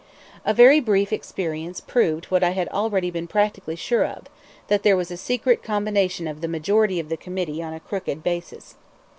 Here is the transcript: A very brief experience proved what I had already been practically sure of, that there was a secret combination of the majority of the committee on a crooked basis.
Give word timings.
A 0.45 0.51
very 0.51 0.79
brief 0.79 1.13
experience 1.13 1.79
proved 1.79 2.25
what 2.31 2.43
I 2.43 2.49
had 2.57 2.67
already 2.69 3.11
been 3.11 3.27
practically 3.27 3.75
sure 3.75 4.03
of, 4.03 4.23
that 4.67 4.81
there 4.81 4.97
was 4.97 5.11
a 5.11 5.15
secret 5.15 5.61
combination 5.61 6.27
of 6.27 6.41
the 6.41 6.47
majority 6.47 6.99
of 6.99 7.07
the 7.09 7.17
committee 7.17 7.61
on 7.61 7.73
a 7.75 7.79
crooked 7.79 8.23
basis. 8.23 8.77